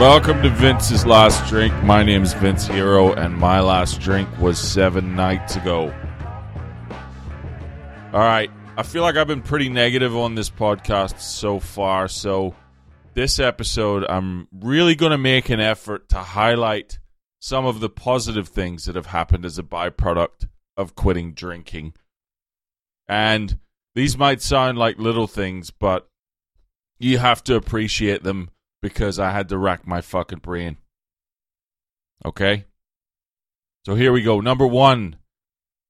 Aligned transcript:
Welcome 0.00 0.42
to 0.44 0.50
Vince's 0.50 1.04
Last 1.04 1.48
Drink. 1.48 1.74
My 1.82 2.04
name 2.04 2.22
is 2.22 2.32
Vince 2.32 2.68
Hero, 2.68 3.14
and 3.14 3.36
my 3.36 3.58
last 3.58 4.00
drink 4.00 4.28
was 4.38 4.56
seven 4.56 5.16
nights 5.16 5.56
ago. 5.56 5.92
All 8.12 8.20
right. 8.20 8.48
I 8.76 8.84
feel 8.84 9.02
like 9.02 9.16
I've 9.16 9.26
been 9.26 9.42
pretty 9.42 9.68
negative 9.68 10.16
on 10.16 10.36
this 10.36 10.50
podcast 10.50 11.18
so 11.18 11.58
far, 11.58 12.06
so 12.06 12.54
this 13.14 13.40
episode, 13.40 14.04
I'm 14.08 14.46
really 14.52 14.94
going 14.94 15.10
to 15.10 15.18
make 15.18 15.48
an 15.48 15.58
effort 15.58 16.08
to 16.10 16.18
highlight 16.18 17.00
some 17.40 17.66
of 17.66 17.80
the 17.80 17.90
positive 17.90 18.46
things 18.46 18.84
that 18.84 18.94
have 18.94 19.06
happened 19.06 19.44
as 19.44 19.58
a 19.58 19.64
byproduct 19.64 20.46
of 20.76 20.94
quitting 20.94 21.32
drinking. 21.32 21.94
And 23.08 23.58
these 23.96 24.16
might 24.16 24.42
sound 24.42 24.78
like 24.78 25.00
little 25.00 25.26
things, 25.26 25.72
but 25.72 26.08
you 27.00 27.18
have 27.18 27.42
to 27.42 27.56
appreciate 27.56 28.22
them 28.22 28.50
because 28.82 29.18
I 29.18 29.30
had 29.30 29.48
to 29.48 29.58
rack 29.58 29.86
my 29.86 30.00
fucking 30.00 30.40
brain. 30.40 30.76
Okay? 32.24 32.64
So 33.86 33.94
here 33.94 34.12
we 34.12 34.22
go. 34.22 34.40
Number 34.40 34.66
one, 34.66 35.16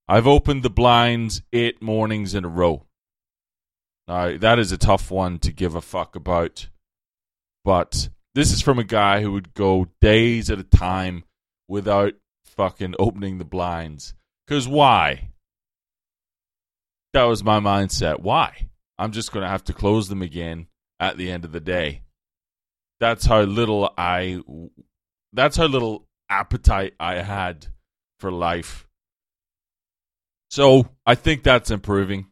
I've 0.08 0.26
opened 0.26 0.62
the 0.62 0.70
blinds 0.70 1.42
eight 1.52 1.82
mornings 1.82 2.34
in 2.34 2.44
a 2.44 2.48
row. 2.48 2.84
Now, 4.06 4.38
that 4.38 4.58
is 4.58 4.72
a 4.72 4.78
tough 4.78 5.10
one 5.10 5.38
to 5.40 5.52
give 5.52 5.74
a 5.74 5.82
fuck 5.82 6.16
about. 6.16 6.68
But 7.64 8.08
this 8.34 8.52
is 8.52 8.62
from 8.62 8.78
a 8.78 8.84
guy 8.84 9.20
who 9.20 9.32
would 9.32 9.52
go 9.52 9.88
days 10.00 10.50
at 10.50 10.58
a 10.58 10.64
time 10.64 11.24
without 11.68 12.14
fucking 12.44 12.94
opening 12.98 13.38
the 13.38 13.44
blinds. 13.44 14.14
Because 14.46 14.66
why? 14.66 15.28
That 17.12 17.24
was 17.24 17.44
my 17.44 17.60
mindset. 17.60 18.20
Why? 18.20 18.68
I'm 18.98 19.12
just 19.12 19.32
going 19.32 19.42
to 19.42 19.50
have 19.50 19.64
to 19.64 19.72
close 19.72 20.08
them 20.08 20.22
again 20.22 20.68
at 20.98 21.18
the 21.18 21.30
end 21.30 21.44
of 21.44 21.52
the 21.52 21.60
day. 21.60 22.02
That's 23.00 23.26
how 23.26 23.42
little 23.42 23.92
I 23.96 24.42
that's 25.32 25.56
how 25.56 25.66
little 25.66 26.06
appetite 26.28 26.94
I 26.98 27.16
had 27.16 27.66
for 28.18 28.30
life. 28.30 28.86
So, 30.50 30.88
I 31.04 31.14
think 31.14 31.42
that's 31.42 31.70
improving. 31.70 32.26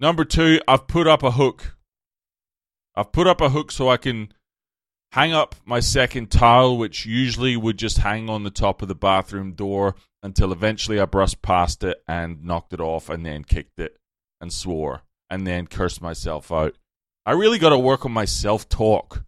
Number 0.00 0.24
2, 0.24 0.62
I've 0.66 0.86
put 0.86 1.06
up 1.06 1.22
a 1.22 1.32
hook. 1.32 1.76
I've 2.96 3.12
put 3.12 3.26
up 3.26 3.42
a 3.42 3.50
hook 3.50 3.70
so 3.70 3.90
I 3.90 3.98
can 3.98 4.32
hang 5.12 5.32
up 5.32 5.54
my 5.66 5.80
second 5.80 6.30
towel, 6.30 6.78
which 6.78 7.04
usually 7.04 7.56
would 7.56 7.76
just 7.76 7.98
hang 7.98 8.30
on 8.30 8.44
the 8.44 8.50
top 8.50 8.80
of 8.80 8.88
the 8.88 8.94
bathroom 8.94 9.52
door 9.52 9.94
until 10.22 10.52
eventually 10.52 10.98
I 10.98 11.04
brushed 11.04 11.42
past 11.42 11.84
it 11.84 12.02
and 12.08 12.42
knocked 12.44 12.72
it 12.72 12.80
off 12.80 13.10
and 13.10 13.24
then 13.26 13.44
kicked 13.44 13.78
it 13.78 13.98
and 14.40 14.52
swore 14.52 15.02
and 15.28 15.46
then 15.46 15.66
cursed 15.66 16.00
myself 16.00 16.50
out. 16.50 16.76
I 17.30 17.34
really 17.34 17.60
got 17.60 17.68
to 17.68 17.78
work 17.78 18.04
on 18.04 18.10
my 18.10 18.24
self 18.24 18.68
talk. 18.68 19.22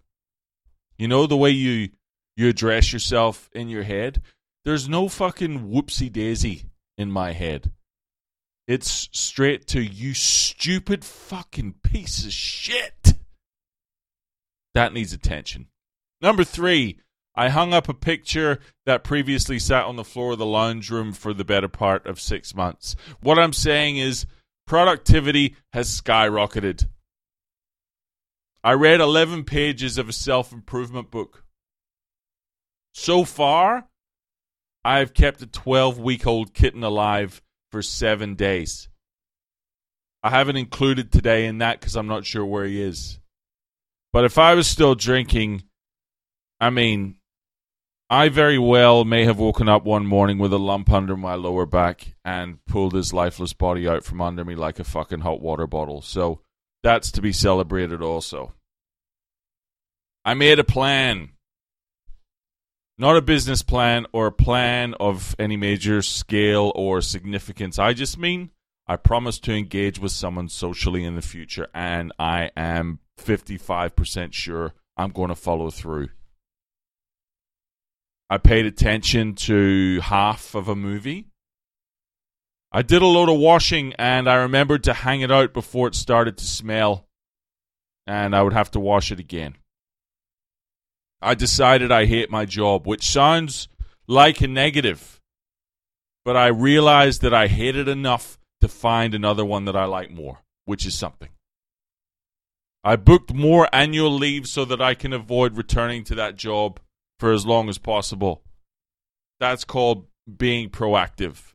You 0.99 1.07
know 1.07 1.29
the 1.29 1.37
way 1.37 1.51
you 1.51 1.91
you 2.35 2.49
address 2.49 2.93
yourself 2.93 3.49
in 3.53 3.69
your 3.69 3.85
head. 3.85 4.23
There's 4.65 4.89
no 4.89 5.09
fucking 5.09 5.71
whoopsie 5.71 6.13
daisy 6.13 6.65
in 6.99 7.13
my 7.13 7.31
head. 7.31 7.71
It's 8.67 9.09
straight 9.13 9.69
to 9.69 9.81
you 9.81 10.15
stupid 10.15 11.05
fucking 11.05 11.77
piece 11.85 12.25
of 12.25 12.33
shit. 12.33 13.15
That 14.75 14.93
needs 14.93 15.13
attention. 15.13 15.69
Number 16.21 16.43
three, 16.43 16.99
I 17.37 17.51
hung 17.51 17.73
up 17.73 17.89
a 17.89 17.95
picture 17.95 18.59
that 18.85 19.05
previously 19.05 19.61
sat 19.61 19.85
on 19.85 19.95
the 19.95 20.03
floor 20.03 20.33
of 20.33 20.41
the 20.41 20.45
lounge 20.45 20.91
room 20.91 21.13
for 21.13 21.33
the 21.33 21.45
better 21.45 21.69
part 21.69 22.09
of 22.09 22.21
six 22.21 22.53
months. 22.53 22.97
What 23.21 23.39
I'm 23.39 23.53
saying 23.53 23.99
is 23.99 24.27
productivity 24.67 25.55
has 25.73 25.89
skyrocketed. 25.89 26.89
I 28.65 28.75
read 28.75 29.01
11 29.01 29.45
pages 29.45 29.99
of 29.99 30.09
a 30.09 30.13
self 30.13 30.53
improvement 30.53 31.11
book. 31.11 31.45
So 32.95 33.25
far, 33.25 33.89
I 34.85 34.99
have 34.99 35.15
kept 35.15 35.43
a 35.43 35.47
12 35.47 35.99
week 35.99 36.27
old 36.27 36.55
kitten 36.55 36.85
alive 36.85 37.43
for 37.71 37.83
seven 37.83 38.35
days. 38.35 38.89
I 40.23 40.31
haven't 40.31 40.57
included 40.57 41.11
today 41.11 41.47
in 41.47 41.59
that 41.59 41.81
because 41.81 41.97
I'm 41.97 42.07
not 42.07 42.25
sure 42.25 42.45
where 42.45 42.65
he 42.65 42.81
is. 42.81 43.19
But 44.13 44.25
if 44.25 44.39
I 44.39 44.55
was 44.55 44.69
still 44.69 44.95
drinking, 44.95 45.65
I 46.61 46.71
mean, 46.71 47.17
I 48.09 48.29
very 48.29 48.59
well 48.59 49.05
may 49.05 49.25
have 49.25 49.39
woken 49.39 49.69
up 49.69 49.85
one 49.85 50.07
morning 50.07 50.39
with 50.39 50.53
a 50.53 50.59
lump 50.59 50.91
under 50.93 51.17
my 51.17 51.35
lower 51.35 51.67
back 51.67 52.15
and 52.25 52.65
pulled 52.67 52.93
his 52.93 53.13
lifeless 53.13 53.55
body 53.55 53.89
out 53.89 54.05
from 54.05 54.21
under 54.21 54.45
me 54.45 54.55
like 54.55 54.79
a 54.79 54.85
fucking 54.85 55.21
hot 55.21 55.41
water 55.41 55.67
bottle. 55.67 56.03
So 56.03 56.41
that's 56.83 57.13
to 57.13 57.23
be 57.23 57.33
celebrated 57.33 58.03
also. 58.03 58.53
I 60.25 60.35
made 60.35 60.59
a 60.59 60.65
plan. 60.65 61.31
Not 62.99 63.17
a 63.17 63.23
business 63.23 63.63
plan 63.63 64.07
or 64.13 64.27
a 64.27 64.33
plan 64.33 64.95
of 65.01 65.35
any 65.39 65.57
major 65.57 66.03
scale 66.03 66.73
or 66.75 67.01
significance. 67.01 67.79
I 67.79 67.95
just 67.95 68.19
mean 68.19 68.51
I 68.87 68.97
promise 68.97 69.39
to 69.41 69.53
engage 69.53 69.99
with 69.99 70.13
someone 70.13 70.49
socially 70.49 71.05
in 71.05 71.15
the 71.15 71.23
future, 71.23 71.69
and 71.73 72.13
I 72.19 72.51
am 72.57 72.99
55% 73.19 74.33
sure 74.33 74.75
I'm 74.97 75.11
going 75.11 75.29
to 75.29 75.35
follow 75.35 75.71
through. 75.71 76.09
I 78.29 78.39
paid 78.39 78.67
attention 78.67 79.35
to 79.35 80.01
half 80.01 80.55
of 80.55 80.69
a 80.69 80.75
movie. 80.75 81.27
I 82.75 82.81
did 82.81 83.03
a 83.03 83.07
load 83.07 83.29
of 83.29 83.39
washing 83.39 83.93
and 83.99 84.29
I 84.29 84.37
remembered 84.37 84.85
to 84.85 84.95
hang 84.95 85.21
it 85.21 85.31
out 85.31 85.53
before 85.53 85.89
it 85.89 85.95
started 85.95 86.39
to 86.39 86.47
smell, 86.47 87.07
and 88.07 88.35
I 88.35 88.41
would 88.41 88.55
have 88.55 88.71
to 88.71 88.81
wash 88.81 89.13
it 89.13 89.21
again. 89.21 89.57
I 91.21 91.35
decided 91.35 91.93
I 91.93 92.07
hate 92.07 92.31
my 92.31 92.47
job, 92.47 92.87
which 92.87 93.05
sounds 93.05 93.69
like 94.07 94.41
a 94.41 94.49
negative, 94.49 95.21
but 96.25 96.35
I 96.35 96.47
realized 96.47 97.21
that 97.21 97.35
I 97.35 97.47
hate 97.47 97.77
it 97.77 97.89
enough 97.89 98.39
to 98.63 98.69
find 98.69 99.15
another 99.15 99.45
one 99.45 99.67
that 99.67 99.77
I 99.77 99.85
like 99.85 100.11
more, 100.11 100.39
which 100.65 100.87
is 100.87 100.97
something. 100.97 101.29
I 102.83 102.97
booked 102.97 103.35
more 103.35 103.69
annual 103.73 104.11
leave 104.11 104.49
so 104.49 104.65
that 104.65 104.81
I 104.81 104.95
can 104.95 105.13
avoid 105.13 105.59
returning 105.59 106.05
to 106.05 106.15
that 106.15 106.37
job 106.37 106.81
for 107.21 107.33
as 107.33 107.45
long 107.45 107.69
as 107.69 107.79
possible. 107.79 108.43
That's 109.39 109.65
called 109.65 110.07
being 110.39 110.71
proactive. 110.71 111.53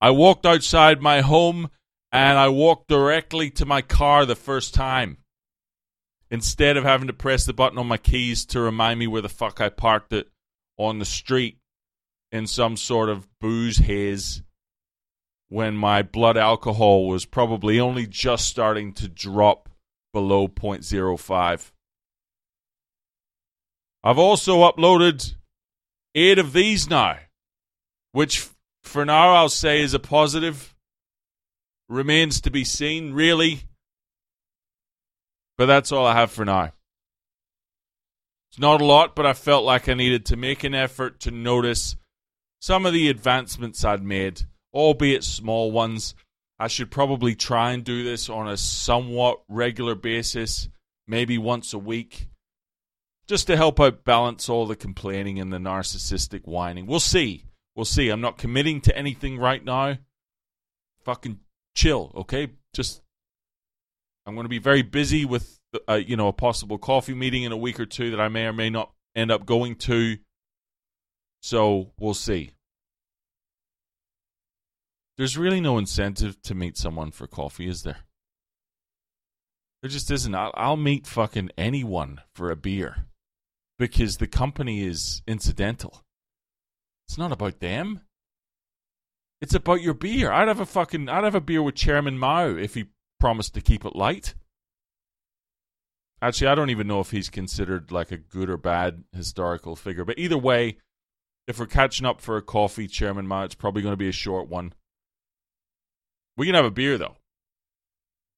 I 0.00 0.10
walked 0.10 0.46
outside 0.46 1.02
my 1.02 1.20
home 1.20 1.70
and 2.12 2.38
I 2.38 2.48
walked 2.48 2.88
directly 2.88 3.50
to 3.50 3.66
my 3.66 3.82
car 3.82 4.24
the 4.24 4.36
first 4.36 4.74
time. 4.74 5.18
Instead 6.30 6.76
of 6.76 6.84
having 6.84 7.08
to 7.08 7.12
press 7.12 7.44
the 7.44 7.52
button 7.52 7.78
on 7.78 7.88
my 7.88 7.96
keys 7.96 8.44
to 8.46 8.60
remind 8.60 8.98
me 8.98 9.06
where 9.06 9.22
the 9.22 9.28
fuck 9.28 9.60
I 9.60 9.68
parked 9.68 10.12
it 10.12 10.28
on 10.78 10.98
the 10.98 11.04
street 11.04 11.58
in 12.32 12.46
some 12.46 12.76
sort 12.76 13.08
of 13.08 13.28
booze 13.40 13.78
haze 13.78 14.42
when 15.48 15.76
my 15.76 16.02
blood 16.02 16.36
alcohol 16.36 17.08
was 17.08 17.26
probably 17.26 17.80
only 17.80 18.06
just 18.06 18.46
starting 18.46 18.92
to 18.94 19.08
drop 19.08 19.68
below 20.12 20.46
0.05. 20.46 21.72
I've 24.02 24.18
also 24.18 24.58
uploaded 24.60 25.34
eight 26.14 26.38
of 26.38 26.52
these 26.52 26.88
now, 26.88 27.18
which 28.12 28.48
for 28.82 29.04
now 29.04 29.34
I'll 29.34 29.48
say 29.48 29.80
is 29.80 29.94
a 29.94 29.98
positive. 29.98 30.74
Remains 31.88 32.40
to 32.42 32.50
be 32.50 32.64
seen, 32.64 33.12
really. 33.12 33.62
But 35.58 35.66
that's 35.66 35.92
all 35.92 36.06
I 36.06 36.14
have 36.14 36.30
for 36.30 36.44
now. 36.44 36.72
It's 38.50 38.58
not 38.58 38.80
a 38.80 38.84
lot, 38.84 39.14
but 39.14 39.26
I 39.26 39.32
felt 39.32 39.64
like 39.64 39.88
I 39.88 39.94
needed 39.94 40.26
to 40.26 40.36
make 40.36 40.64
an 40.64 40.74
effort 40.74 41.20
to 41.20 41.30
notice 41.30 41.96
some 42.60 42.86
of 42.86 42.92
the 42.92 43.08
advancements 43.08 43.84
I'd 43.84 44.02
made 44.02 44.42
albeit 44.72 45.24
small 45.24 45.70
ones. 45.70 46.14
I 46.58 46.68
should 46.68 46.90
probably 46.90 47.34
try 47.34 47.72
and 47.72 47.82
do 47.82 48.04
this 48.04 48.28
on 48.28 48.48
a 48.48 48.56
somewhat 48.56 49.40
regular 49.48 49.94
basis, 49.94 50.68
maybe 51.06 51.38
once 51.38 51.72
a 51.72 51.78
week, 51.78 52.28
just 53.26 53.46
to 53.46 53.56
help 53.56 53.80
out 53.80 54.04
balance 54.04 54.48
all 54.48 54.66
the 54.66 54.76
complaining 54.76 55.40
and 55.40 55.52
the 55.52 55.58
narcissistic 55.58 56.46
whining. 56.46 56.86
We'll 56.86 57.00
see. 57.00 57.44
We'll 57.80 57.86
see. 57.86 58.10
I'm 58.10 58.20
not 58.20 58.36
committing 58.36 58.82
to 58.82 58.94
anything 58.94 59.38
right 59.38 59.64
now. 59.64 59.96
Fucking 61.06 61.40
chill, 61.74 62.12
okay? 62.14 62.50
Just 62.74 63.00
I'm 64.26 64.34
going 64.34 64.44
to 64.44 64.50
be 64.50 64.58
very 64.58 64.82
busy 64.82 65.24
with 65.24 65.58
uh, 65.88 65.94
you 65.94 66.14
know 66.14 66.28
a 66.28 66.32
possible 66.34 66.76
coffee 66.76 67.14
meeting 67.14 67.44
in 67.44 67.52
a 67.52 67.56
week 67.56 67.80
or 67.80 67.86
two 67.86 68.10
that 68.10 68.20
I 68.20 68.28
may 68.28 68.44
or 68.44 68.52
may 68.52 68.68
not 68.68 68.92
end 69.16 69.30
up 69.30 69.46
going 69.46 69.76
to. 69.76 70.18
So 71.40 71.92
we'll 71.98 72.12
see 72.12 72.50
there's 75.16 75.38
really 75.38 75.62
no 75.62 75.78
incentive 75.78 76.42
to 76.42 76.54
meet 76.54 76.76
someone 76.76 77.12
for 77.12 77.26
coffee, 77.26 77.66
is 77.66 77.82
there? 77.82 78.00
There 79.80 79.90
just 79.90 80.10
isn't. 80.10 80.34
I'll, 80.34 80.52
I'll 80.52 80.76
meet 80.76 81.06
fucking 81.06 81.52
anyone 81.56 82.20
for 82.34 82.50
a 82.50 82.56
beer 82.56 83.06
because 83.78 84.18
the 84.18 84.26
company 84.26 84.82
is 84.82 85.22
incidental. 85.26 86.04
It's 87.10 87.18
not 87.18 87.32
about 87.32 87.58
them. 87.58 88.02
It's 89.40 89.56
about 89.56 89.82
your 89.82 89.94
beer. 89.94 90.30
I'd 90.30 90.46
have 90.46 90.60
a 90.60 90.64
fucking 90.64 91.08
I'd 91.08 91.24
have 91.24 91.34
a 91.34 91.40
beer 91.40 91.60
with 91.60 91.74
Chairman 91.74 92.16
Mao 92.16 92.50
if 92.50 92.74
he 92.74 92.84
promised 93.18 93.54
to 93.54 93.60
keep 93.60 93.84
it 93.84 93.96
light. 93.96 94.36
Actually, 96.22 96.46
I 96.46 96.54
don't 96.54 96.70
even 96.70 96.86
know 96.86 97.00
if 97.00 97.10
he's 97.10 97.28
considered 97.28 97.90
like 97.90 98.12
a 98.12 98.16
good 98.16 98.48
or 98.48 98.56
bad 98.56 99.02
historical 99.12 99.74
figure. 99.74 100.04
But 100.04 100.20
either 100.20 100.38
way, 100.38 100.76
if 101.48 101.58
we're 101.58 101.66
catching 101.66 102.06
up 102.06 102.20
for 102.20 102.36
a 102.36 102.42
coffee, 102.42 102.86
Chairman 102.86 103.26
Mao, 103.26 103.42
it's 103.42 103.56
probably 103.56 103.82
going 103.82 103.94
to 103.94 103.96
be 103.96 104.08
a 104.08 104.12
short 104.12 104.48
one. 104.48 104.72
We 106.36 106.46
can 106.46 106.54
have 106.54 106.64
a 106.64 106.70
beer 106.70 106.96
though, 106.96 107.16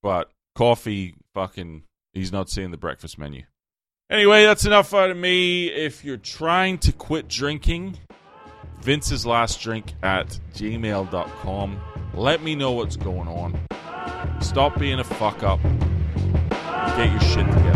but 0.03 0.31
coffee, 0.55 1.17
fucking, 1.35 1.83
he's 2.15 2.33
not 2.33 2.49
seeing 2.49 2.71
the 2.71 2.79
breakfast 2.79 3.19
menu. 3.19 3.43
Anyway, 4.09 4.45
that's 4.45 4.65
enough 4.65 4.95
out 4.95 5.11
of 5.11 5.19
me. 5.19 5.67
If 5.67 6.07
you're 6.07 6.17
trying 6.17 6.79
to 6.79 6.93
quit 6.93 7.29
drinking, 7.29 7.99
Vince's 8.82 9.25
last 9.25 9.61
drink 9.61 9.93
at 10.02 10.38
gmail.com. 10.55 11.81
Let 12.14 12.43
me 12.43 12.56
know 12.56 12.73
what's 12.73 12.96
going 12.96 13.29
on. 13.29 13.58
Stop 14.40 14.79
being 14.79 14.99
a 14.99 15.05
fuck 15.05 15.44
up. 15.44 15.61
Get 16.96 17.11
your 17.11 17.20
shit 17.20 17.46
together. 17.46 17.72